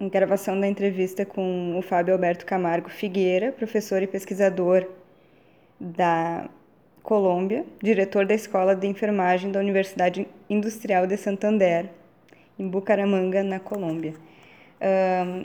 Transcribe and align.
gravação 0.00 0.60
da 0.60 0.66
entrevista 0.66 1.24
com 1.24 1.78
o 1.78 1.82
Fábio 1.82 2.12
Alberto 2.12 2.44
Camargo 2.44 2.90
Figueira, 2.90 3.50
professor 3.50 4.02
e 4.02 4.06
pesquisador 4.06 4.86
da 5.80 6.48
Colômbia, 7.02 7.64
diretor 7.82 8.26
da 8.26 8.34
Escola 8.34 8.74
de 8.74 8.86
Enfermagem 8.86 9.50
da 9.50 9.60
Universidade 9.60 10.26
Industrial 10.50 11.06
de 11.06 11.16
Santander, 11.16 11.88
em 12.58 12.68
Bucaramanga, 12.68 13.42
na 13.42 13.58
Colômbia. 13.58 14.14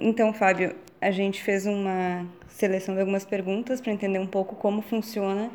então, 0.02 0.34
Fábio, 0.34 0.76
a 1.00 1.12
gente 1.12 1.42
fez 1.42 1.66
uma 1.66 2.26
seleção 2.48 2.94
de 2.94 3.00
algumas 3.00 3.24
perguntas 3.24 3.80
para 3.80 3.92
entender 3.92 4.20
um 4.20 4.28
pouco 4.28 4.56
como 4.56 4.82
funciona, 4.82 5.50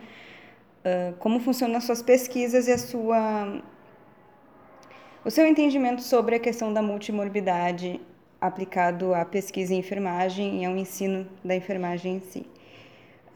como 1.18 1.38
funcionam 1.40 1.76
as 1.76 1.84
suas 1.84 2.02
pesquisas 2.02 2.66
e 2.68 2.72
a 2.72 2.78
sua, 2.78 3.62
o 5.24 5.30
seu 5.30 5.46
entendimento 5.46 6.02
sobre 6.02 6.36
a 6.36 6.38
questão 6.38 6.72
da 6.72 6.80
multimorbidade 6.80 8.00
aplicado 8.40 9.14
à 9.14 9.24
pesquisa 9.24 9.74
em 9.74 9.78
enfermagem 9.78 10.62
e 10.62 10.64
ao 10.64 10.76
ensino 10.76 11.26
da 11.44 11.54
enfermagem 11.54 12.16
em 12.16 12.20
si. 12.20 12.46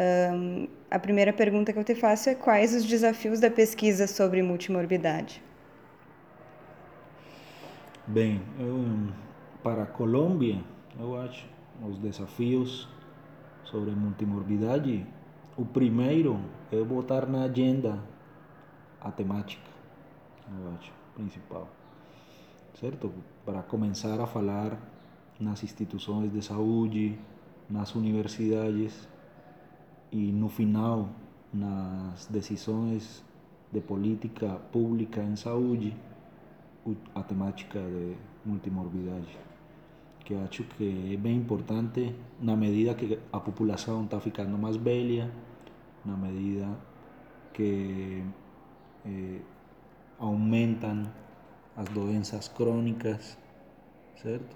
Um, 0.00 0.66
a 0.90 0.98
primeira 0.98 1.32
pergunta 1.32 1.72
que 1.72 1.78
eu 1.78 1.84
te 1.84 1.94
faço 1.94 2.30
é 2.30 2.34
quais 2.34 2.74
os 2.74 2.84
desafios 2.84 3.38
da 3.38 3.50
pesquisa 3.50 4.06
sobre 4.06 4.42
multimorbidade? 4.42 5.42
Bem, 8.06 8.40
eu, 8.58 9.12
para 9.62 9.82
a 9.82 9.86
Colômbia, 9.86 10.58
eu 10.98 11.20
acho 11.20 11.46
os 11.86 11.98
desafios 11.98 12.88
sobre 13.64 13.90
multimorbidade, 13.90 15.06
o 15.56 15.64
primeiro 15.64 16.40
é 16.72 16.82
botar 16.82 17.26
na 17.26 17.44
agenda 17.44 18.02
a 19.00 19.10
temática, 19.10 19.70
eu 20.60 20.72
acho, 20.74 20.92
principal, 21.14 21.68
certo? 22.74 23.12
Para 23.44 23.62
começar 23.62 24.20
a 24.20 24.26
falar 24.26 24.78
nas 25.38 25.62
instituições 25.62 26.32
de 26.32 26.42
saúde, 26.42 27.18
nas 27.68 27.94
universidades, 27.94 29.08
e 30.12 30.32
no 30.32 30.48
final, 30.48 31.08
nas 31.52 32.26
decisões 32.26 33.24
de 33.72 33.80
política 33.80 34.48
pública 34.72 35.22
em 35.22 35.36
saúde, 35.36 35.96
a 37.14 37.22
temática 37.22 37.78
de 37.78 38.16
multimorbidade, 38.44 39.38
que 40.24 40.34
acho 40.34 40.64
que 40.64 41.14
é 41.14 41.16
bem 41.16 41.36
importante 41.36 42.14
na 42.40 42.56
medida 42.56 42.94
que 42.94 43.18
a 43.32 43.38
população 43.38 44.04
está 44.04 44.18
ficando 44.18 44.58
mais 44.58 44.76
velha, 44.76 45.30
na 46.04 46.16
medida 46.16 46.68
que 47.52 48.24
as 51.80 51.88
doenças 51.88 52.46
crônicas, 52.46 53.38
certo? 54.22 54.54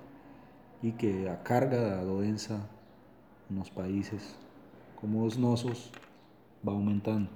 E 0.83 0.93
que 0.93 1.27
a 1.27 1.37
carga 1.37 1.81
da 1.81 2.05
doença 2.05 2.61
nos 3.49 3.71
países 3.71 4.39
como 4.97 5.25
os 5.25 5.37
nossos 5.37 5.91
vai 6.63 6.75
aumentando. 6.75 7.29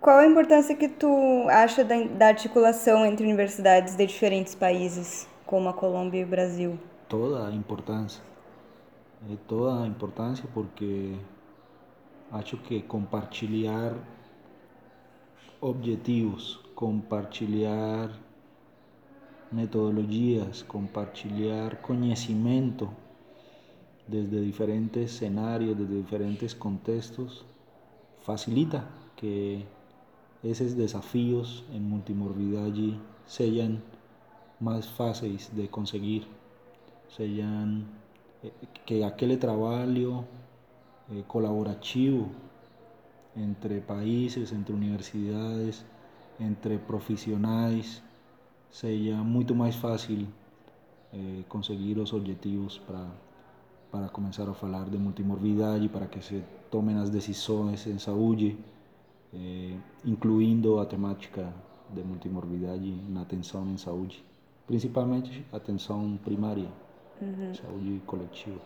Qual 0.00 0.18
a 0.18 0.26
importância 0.26 0.76
que 0.76 0.88
tu 0.88 1.48
acha 1.48 1.84
da, 1.84 2.00
da 2.04 2.28
articulação 2.28 3.04
entre 3.04 3.24
universidades 3.24 3.96
de 3.96 4.06
diferentes 4.06 4.54
países, 4.54 5.26
como 5.44 5.68
a 5.68 5.72
Colômbia 5.72 6.20
e 6.20 6.24
o 6.24 6.28
Brasil? 6.28 6.78
Toda 7.08 7.48
a 7.48 7.50
importância. 7.52 8.22
É 9.28 9.36
toda 9.48 9.82
a 9.82 9.86
importância 9.86 10.48
porque 10.54 11.16
acho 12.30 12.56
que 12.58 12.82
compartilhar 12.82 13.94
objetivos, 15.60 16.65
compartilhar 16.76 18.10
metodologias, 19.50 20.62
compartilhar 20.62 21.80
conhecimento 21.80 22.90
desde 24.06 24.42
diferentes 24.42 25.14
escenarios, 25.14 25.78
desde 25.78 25.96
diferentes 25.96 26.54
contextos, 26.54 27.46
facilita 28.18 28.84
que 29.16 29.64
esos 30.42 30.76
desafíos 30.76 31.64
en 31.72 31.88
multimorbidad 31.88 32.72
sean 33.26 33.82
más 34.60 34.86
fáciles 34.86 35.56
de 35.56 35.68
conseguir, 35.70 36.26
sean 37.08 37.86
eh, 38.42 38.52
que 38.84 39.02
aquel 39.02 39.38
trabajo 39.38 40.24
eh, 41.10 41.24
colaborativo 41.26 42.28
entre 43.34 43.80
países, 43.80 44.52
entre 44.52 44.74
universidades, 44.74 45.86
entre 46.38 46.78
profesionales, 46.78 48.02
sea 48.70 49.22
mucho 49.22 49.54
más 49.54 49.76
fácil 49.76 50.26
eh, 51.12 51.44
conseguir 51.48 51.96
los 51.96 52.12
objetivos 52.12 52.78
para 52.86 53.06
para 53.90 54.08
começar 54.08 54.48
a 54.48 54.54
falar 54.54 54.90
de 54.90 54.98
multimorbidade, 54.98 55.88
para 55.88 56.06
que 56.06 56.20
se 56.20 56.42
tomem 56.70 56.98
as 56.98 57.08
decisões 57.08 57.86
em 57.86 57.98
saúde, 57.98 58.58
eh, 59.32 59.76
incluindo 60.04 60.78
a 60.78 60.86
temática 60.86 61.52
de 61.90 62.02
multimorbidade 62.02 62.90
na 63.08 63.22
atenção 63.22 63.66
em 63.68 63.78
saúde, 63.78 64.24
principalmente 64.66 65.46
atenção 65.52 66.18
primária, 66.22 66.68
uhum. 67.22 67.54
saúde 67.54 68.02
coletiva. 68.06 68.60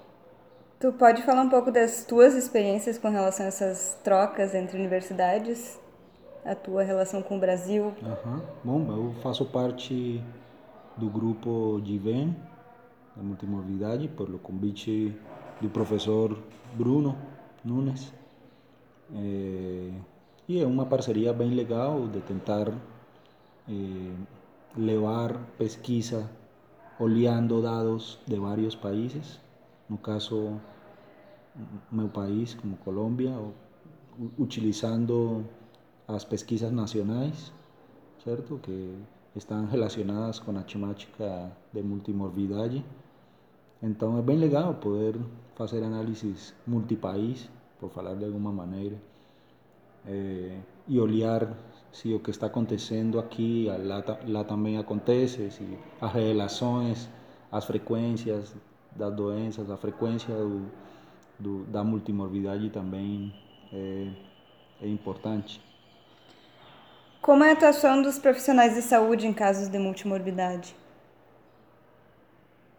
Tu 0.80 0.92
pode 0.94 1.22
falar 1.22 1.42
um 1.42 1.50
pouco 1.50 1.70
das 1.70 2.04
tuas 2.06 2.34
experiências 2.34 2.96
com 2.96 3.10
relação 3.10 3.44
a 3.44 3.48
essas 3.48 3.98
trocas 4.02 4.54
entre 4.54 4.78
universidades, 4.78 5.78
a 6.44 6.54
tua 6.54 6.82
relação 6.82 7.22
com 7.22 7.36
o 7.36 7.40
Brasil? 7.40 7.94
Uhum. 8.02 8.40
Bom, 8.64 8.92
eu 8.92 9.14
faço 9.22 9.44
parte 9.44 10.22
do 10.96 11.08
grupo 11.08 11.80
de 11.82 11.94
IVEN, 11.94 12.36
da 13.16 13.22
multimorbidade, 13.22 14.08
por 14.08 14.28
o 14.30 14.38
convite 14.38 15.14
do 15.60 15.68
professor 15.68 16.36
Bruno 16.74 17.16
Nunes. 17.64 18.12
É, 19.14 19.90
e 20.48 20.60
é 20.60 20.66
uma 20.66 20.86
parceria 20.86 21.32
bem 21.32 21.50
legal 21.50 22.06
de 22.08 22.20
tentar 22.20 22.68
é, 23.68 24.12
levar 24.76 25.38
pesquisa 25.58 26.30
olhando 26.98 27.62
dados 27.62 28.18
de 28.26 28.36
vários 28.36 28.74
países, 28.74 29.40
no 29.88 29.96
caso 29.96 30.60
meu 31.90 32.08
país 32.08 32.54
como 32.54 32.76
Colômbia, 32.76 33.34
utilizando 34.38 35.44
as 36.14 36.24
pesquisas 36.24 36.72
nacionais, 36.72 37.52
certo? 38.24 38.58
Que 38.62 38.94
estão 39.36 39.66
relacionadas 39.66 40.38
com 40.38 40.56
a 40.56 40.62
temática 40.62 41.50
de 41.72 41.82
multimorbidade 41.82 42.84
então 43.82 44.18
é 44.18 44.22
bem 44.22 44.36
legal 44.36 44.74
poder 44.74 45.16
fazer 45.54 45.82
análises 45.82 46.54
multipaís, 46.66 47.48
por 47.78 47.90
falar 47.90 48.14
de 48.14 48.24
alguma 48.26 48.52
maneira, 48.52 48.96
é, 50.06 50.58
e 50.86 51.00
olhar 51.00 51.56
se 51.90 52.12
o 52.12 52.20
que 52.20 52.30
está 52.30 52.46
acontecendo 52.46 53.18
aqui 53.18 53.66
lá, 53.68 54.04
lá 54.26 54.44
também 54.44 54.76
acontece, 54.76 55.50
se 55.50 55.78
as 55.98 56.12
relações, 56.12 57.08
as 57.50 57.64
frequências 57.64 58.54
das 58.94 59.14
doenças, 59.14 59.70
a 59.70 59.78
frequência 59.78 60.34
do, 60.34 60.66
do, 61.38 61.64
da 61.64 61.82
multimorbidade 61.82 62.68
também 62.68 63.32
é, 63.72 64.12
é 64.82 64.88
importante. 64.88 65.60
Como 67.22 67.44
é 67.44 67.50
a 67.50 67.52
atuação 67.52 68.00
dos 68.00 68.18
profissionais 68.18 68.74
de 68.74 68.80
saúde 68.80 69.26
em 69.26 69.32
casos 69.32 69.68
de 69.68 69.78
multimorbidade? 69.78 70.74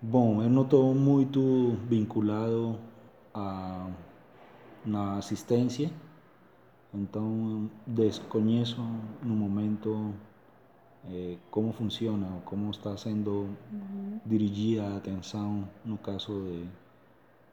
Bom, 0.02 0.42
eu 0.42 0.50
não 0.50 0.64
estou 0.64 0.96
muito 0.96 1.78
vinculado 1.88 2.76
a, 3.36 3.88
na 4.84 5.18
assistência, 5.18 5.92
então 6.92 7.70
desconheço 7.86 8.82
no 9.22 9.36
momento 9.36 10.12
eh, 11.08 11.38
como 11.52 11.72
funciona, 11.72 12.42
como 12.44 12.72
está 12.72 12.98
sendo 12.98 13.48
uhum. 13.72 14.20
dirigida 14.26 14.88
a 14.88 14.98
atenção 14.98 15.70
no 15.86 16.00
caso 16.00 16.48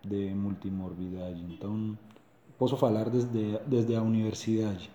de, 0.03 0.09
de 0.09 0.35
multimorbidade. 0.35 1.45
Então, 1.53 1.99
posso 2.57 2.79
falar 2.79 3.11
desde, 3.11 3.59
desde 3.67 3.95
a 3.95 4.01
universidade. 4.01 4.91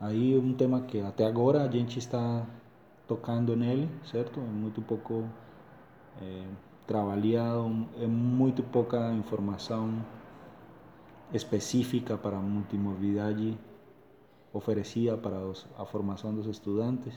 Aí 0.00 0.36
um 0.38 0.52
tema 0.52 0.82
que 0.82 1.00
até 1.00 1.24
agora 1.24 1.62
a 1.62 1.68
gente 1.68 1.98
está 1.98 2.46
tocando 3.06 3.56
nele, 3.56 3.88
certo? 4.04 4.40
É 4.40 4.42
muito 4.42 4.82
pouco 4.82 5.24
é, 6.20 6.44
trabalhado, 6.86 7.86
é 8.00 8.06
muito 8.06 8.62
pouca 8.62 9.12
informação 9.12 10.04
específica 11.32 12.16
para 12.16 12.36
a 12.36 12.40
multimorbidade 12.40 13.58
oferecida 14.52 15.16
para 15.16 15.38
os, 15.40 15.66
a 15.76 15.84
formação 15.84 16.34
dos 16.34 16.46
estudantes, 16.46 17.14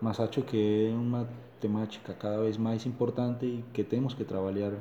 mas 0.00 0.20
acho 0.20 0.42
que 0.42 0.90
é 0.92 0.94
uma 0.94 1.28
temática 1.60 2.14
cada 2.14 2.42
vez 2.42 2.56
mais 2.56 2.86
importante 2.86 3.46
e 3.46 3.64
que 3.72 3.82
temos 3.82 4.14
que 4.14 4.24
trabalhar 4.24 4.72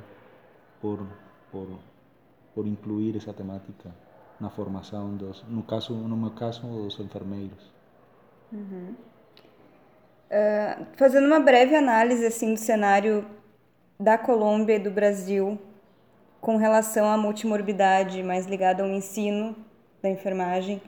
por, 0.80 1.00
por, 1.52 1.68
por 2.54 2.68
incluir 2.68 3.16
essa 3.16 3.34
temática 3.34 3.90
na 4.40 4.50
formação 4.50 5.16
dos, 5.16 5.44
no 5.48 5.64
caso, 5.64 5.94
no 5.94 6.16
meu 6.16 6.32
caso, 6.32 6.62
dos 6.62 7.00
enfermeiros. 7.00 7.72
Uhum. 8.52 8.96
Uh, 10.26 10.86
fazendo 10.98 11.26
uma 11.26 11.40
breve 11.40 11.76
análise 11.76 12.26
assim 12.26 12.54
do 12.54 12.60
cenário 12.60 13.26
da 14.00 14.18
Colômbia 14.18 14.76
e 14.76 14.80
do 14.80 14.92
Brasil 14.92 15.60
com 16.42 16.58
relação 16.58 17.10
à 17.10 17.18
multimorbidade 17.18 18.22
mais 18.24 18.46
ligada 18.46 18.84
ao 18.84 18.90
ensino 18.90 19.56
da 20.02 20.10
enfermagem, 20.10 20.82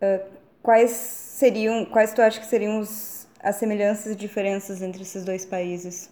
uh, 0.00 0.24
quais 0.62 0.90
seriam, 0.90 1.84
quais 1.84 2.12
tu 2.12 2.22
acha 2.22 2.40
que 2.40 2.46
seriam 2.46 2.80
os, 2.80 3.28
as 3.40 3.56
semelhanças 3.56 4.12
e 4.12 4.16
diferenças 4.16 4.80
entre 4.80 5.02
esses 5.02 5.24
dois 5.24 5.44
países 5.44 6.10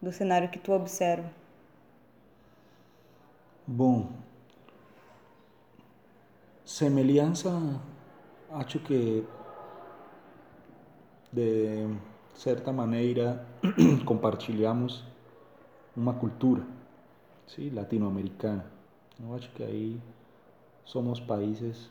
do 0.00 0.10
cenário 0.10 0.48
que 0.48 0.58
tu 0.58 0.72
observa? 0.72 1.30
Bom, 3.66 4.08
semelhança, 6.70 7.50
acho 8.48 8.78
que 8.78 9.26
de 11.32 11.88
certa 12.32 12.72
maneira 12.72 13.44
compartilhamos 14.06 15.04
uma 15.96 16.14
cultura 16.14 16.64
sim, 17.48 17.70
latino-americana. 17.70 18.64
Eu 19.20 19.34
acho 19.34 19.50
que 19.50 19.64
aí 19.64 20.00
somos 20.84 21.18
países 21.18 21.90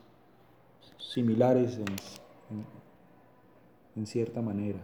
similares 0.97 1.77
em, 1.77 2.55
em, 2.55 2.65
em 3.97 4.05
certa 4.05 4.41
maneira. 4.41 4.79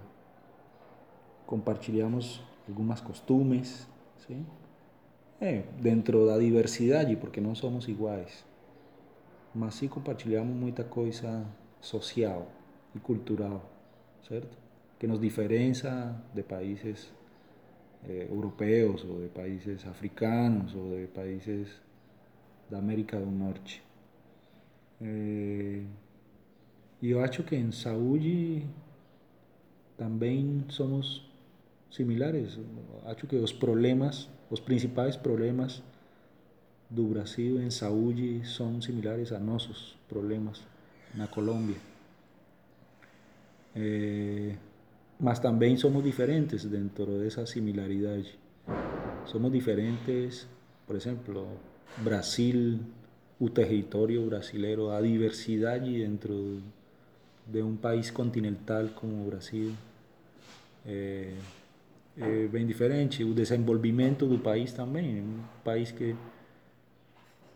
Compartilhamos 1.46 2.44
algumas 2.68 3.00
costumes, 3.00 3.88
sim? 4.28 4.46
É, 5.40 5.64
dentro 5.80 6.28
da 6.28 6.38
diversidade, 6.38 7.16
porque 7.16 7.40
não 7.40 7.56
somos 7.56 7.88
iguais. 7.88 8.44
Mas 9.56 9.76
sim 9.76 9.88
compartilhamos 9.88 10.56
muita 10.56 10.84
coisa 10.84 11.46
social 11.80 12.52
e 12.94 13.00
cultural, 13.00 13.72
certo? 14.28 14.66
que 15.00 15.08
nos 15.08 15.20
diferencia 15.20 16.16
de 16.34 16.44
países 16.44 17.12
eh, 18.08 18.28
europeos 18.30 19.04
o 19.04 19.22
de 19.22 19.30
países 19.30 19.86
africanos 19.86 20.74
o 20.74 20.96
de 20.96 21.08
países 21.08 21.68
de 22.70 22.76
América 22.76 23.18
del 23.18 23.32
Norte. 23.32 23.84
Eh, 25.02 25.84
e 27.02 27.12
eu 27.12 27.22
acho 27.22 27.44
que 27.44 27.56
em 27.56 27.72
saúde 27.72 28.66
também 29.98 30.66
somos 30.70 31.30
similares. 31.92 32.58
Acho 33.06 33.28
que 33.28 33.36
os 33.36 33.54
problemas, 33.54 34.30
os 34.50 34.60
principais 34.60 35.16
problemas 35.16 35.84
do 36.96 37.04
Brasil 37.04 37.62
em 37.62 37.70
saúde 37.70 38.42
são 38.46 38.82
similares 38.82 39.32
a 39.32 39.40
nossos 39.40 39.96
problemas 40.08 40.64
na 41.14 41.28
Colômbia. 41.28 41.76
Eh, 43.76 44.56
mas 45.20 45.42
también 45.42 45.78
somos 45.78 46.04
diferentes 46.04 46.70
dentro 46.70 47.20
de 47.20 47.28
esa 47.28 47.46
similaridad. 47.46 48.24
Somos 49.26 49.52
diferentes, 49.52 50.48
por 50.88 50.96
ejemplo, 50.96 51.48
Brasil, 52.04 52.80
un 53.40 53.54
territorio 53.54 54.26
brasilero, 54.26 54.92
a 54.92 55.02
diversidad 55.02 55.82
dentro 55.82 56.34
de 57.52 57.62
un 57.62 57.78
país 57.78 58.12
continental 58.12 58.94
como 58.96 59.26
Brasil. 59.26 59.76
Eh, 60.86 61.34
é 62.18 62.48
bem 62.48 62.66
diferente. 62.66 63.24
O 63.24 63.34
desenvolvimento 63.34 64.26
do 64.26 64.40
país 64.40 64.72
também. 64.72 65.22
Um 65.22 65.44
país 65.64 65.92
que 65.92 66.16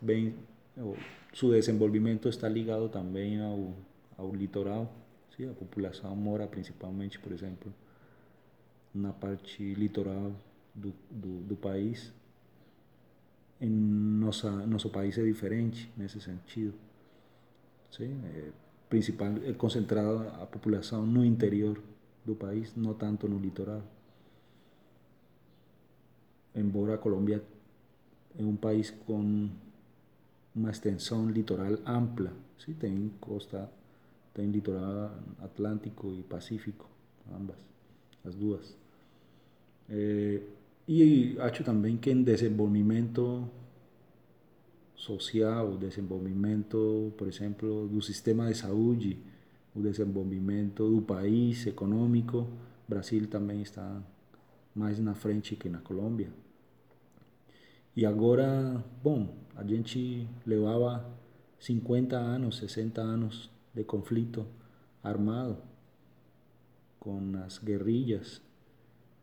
bem, 0.02 0.36
seu 1.34 1.52
desenvolvimento 1.52 2.30
está 2.30 2.48
ligado 2.48 2.90
também 2.90 3.42
ao, 3.42 3.74
ao 4.18 4.34
litoral. 4.34 4.92
¿sí? 5.36 5.46
A 5.46 5.54
população 5.54 6.16
mora 6.16 6.48
principalmente, 6.48 7.20
por 7.20 7.32
exemplo, 7.32 7.74
na 8.94 9.14
parte 9.14 9.74
litoral 9.74 10.34
do, 10.74 11.56
país. 11.56 12.14
Em 13.62 13.70
nossa, 13.70 14.50
nosso 14.66 14.90
país 14.90 15.18
é 15.18 15.24
diferente 15.24 15.92
nesse 15.98 16.20
sentido. 16.22 16.74
Sim? 17.92 18.22
É, 18.26 18.52
principal, 18.90 19.34
é 19.46 19.54
concentrada 19.54 20.30
a 20.42 20.46
população 20.46 21.06
no 21.06 21.26
interior 21.26 21.82
do 22.26 22.36
país, 22.36 22.76
não 22.76 22.94
tanto 22.94 23.28
no 23.28 23.38
litoral. 23.38 23.84
Embora 26.56 26.96
a 26.96 26.98
Colômbia 26.98 27.44
é 28.38 28.44
um 28.44 28.56
país 28.56 28.92
com 29.06 29.50
uma 30.56 30.72
extensão 30.72 31.30
litoral 31.30 31.78
ampla, 31.86 32.34
sim? 32.58 32.74
tem 32.74 33.12
costa 33.20 33.70
tem 34.34 34.50
litoral 34.50 35.12
atlântico 35.42 36.14
e 36.14 36.24
pacífico, 36.24 36.90
ambas, 37.34 37.58
as 38.24 38.36
duas. 38.36 38.78
É, 39.90 40.42
e 40.88 41.38
acho 41.40 41.64
também 41.64 41.98
que 41.98 42.10
em 42.12 42.24
desenvolvimento 42.24 43.50
social, 44.96 45.78
desenvolvimento, 45.78 47.14
por 47.18 47.28
exemplo, 47.28 47.88
do 47.88 48.02
sistema 48.02 48.48
de 48.48 48.56
saúde, 48.56 49.18
o 49.76 49.82
desenvolvimento 49.82 50.90
do 50.90 51.02
país 51.02 51.66
econômico, 51.68 52.48
Brasil 52.88 53.28
também 53.28 53.62
está 53.62 54.02
mais 54.74 55.00
na 55.00 55.14
frente 55.16 55.56
que 55.56 55.70
na 55.70 55.80
Colômbia. 55.80 56.30
E 58.00 58.06
agora, 58.06 58.82
bom, 59.04 59.28
a 59.58 59.64
gente 59.66 60.26
levava 60.46 61.06
50 61.60 62.18
anos, 62.18 62.56
60 62.56 63.02
anos 63.02 63.52
de 63.74 63.84
conflicto 63.84 64.48
armado 65.04 65.58
con 66.98 67.34
las 67.34 67.62
guerrillas. 67.62 68.42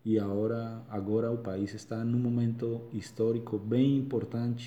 Y 0.05 0.19
ahora 0.19 0.84
agora 0.90 1.31
o 1.31 1.43
país 1.43 1.73
está 1.73 2.02
en 2.02 2.14
un 2.14 2.23
momento 2.23 2.90
histórico 2.93 3.58
bien 3.58 4.05
importante 4.05 4.64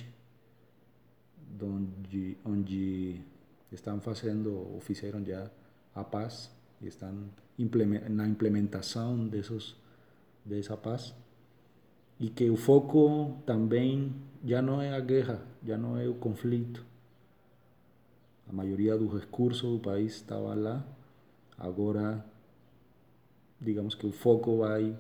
donde, 1.60 2.36
onde 2.44 3.22
están 3.70 4.02
haciendo 4.04 4.58
o 4.58 4.82
fizeram 4.82 5.24
a 5.94 6.10
paz 6.10 6.50
y 6.82 6.88
están 6.88 7.30
en 7.60 8.18
la 8.18 8.26
implementación 8.26 9.30
de, 9.30 9.42
esos, 9.42 9.78
de 10.46 10.58
esa 10.58 10.82
paz 10.82 11.14
y 12.20 12.30
que 12.32 12.46
el 12.46 12.58
foco 12.58 13.42
también 13.46 14.14
ya 14.44 14.62
no 14.62 14.82
es 14.82 14.92
la 14.92 15.02
guerra, 15.02 15.40
ya 15.64 15.78
no 15.78 16.00
es 16.00 16.06
el 16.06 16.20
conflicto, 16.20 16.82
a 18.50 18.52
maioria 18.52 18.98
do 18.98 19.08
recurso 19.08 19.70
do 19.70 19.80
país 19.80 20.16
estava 20.16 20.56
lá. 20.56 20.84
Agora, 21.58 22.26
digamos 23.60 23.96
que 23.96 24.08
o 24.08 24.12
foco 24.12 24.58
vai 24.58 24.98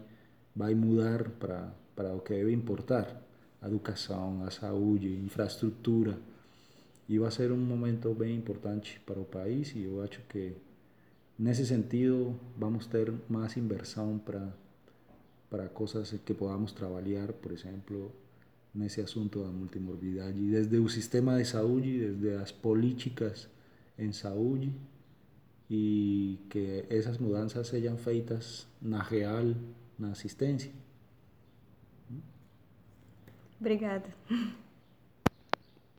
vai 0.56 0.76
mudar 0.76 1.30
para 1.40 1.74
para 1.96 2.14
o 2.14 2.22
que 2.22 2.34
deve 2.34 2.54
importar: 2.54 3.20
a 3.60 3.68
educação, 3.68 4.44
a 4.46 4.52
saúde, 4.52 5.08
a 5.08 5.26
infraestrutura. 5.26 6.18
E 7.08 7.18
vai 7.18 7.32
ser 7.32 7.52
um 7.52 7.58
momento 7.58 8.14
bem 8.14 8.36
importante 8.36 9.00
para 9.04 9.20
o 9.20 9.26
país 9.26 9.74
e 9.76 9.82
eu 9.82 10.04
acho 10.04 10.22
que 10.30 10.56
nesse 11.40 11.66
sentido 11.66 12.40
vamos 12.56 12.86
ter 12.86 13.12
mais 13.28 13.58
inversão 13.58 14.20
para 14.20 14.54
para 15.50 15.68
coisas 15.70 16.12
que 16.26 16.34
podamos 16.34 16.72
trabalhar, 16.72 17.34
por 17.34 17.52
exemplo, 17.52 18.12
nesse 18.74 19.02
assunto 19.02 19.44
da 19.44 19.50
multimorbidade, 19.50 20.40
desde 20.40 20.78
o 20.78 20.88
sistema 20.88 21.38
de 21.38 21.46
saúde, 21.46 22.00
desde 22.00 22.36
as 22.36 22.52
políticas 22.52 23.50
em 23.98 24.12
saúde 24.12 24.72
e 25.70 26.40
que 26.50 26.86
essas 26.90 27.18
mudanças 27.18 27.68
sejam 27.68 27.98
feitas 27.98 28.68
na 28.82 29.02
real, 29.02 29.54
na 29.98 30.12
assistência. 30.12 30.72
Obrigada. 33.60 34.10